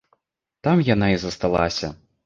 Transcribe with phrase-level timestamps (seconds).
[0.67, 1.97] Там яна і засталася.